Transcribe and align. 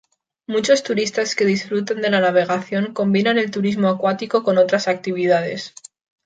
Muchos 0.47 0.81
turistas 0.81 1.35
que 1.35 1.45
disfrutan 1.45 2.01
de 2.01 2.09
la 2.09 2.19
navegación 2.21 2.91
combinan 2.91 3.37
el 3.37 3.51
turismo 3.51 3.87
acuático 3.87 4.41
con 4.41 4.57
otras 4.57 4.87
actividades. 4.87 5.75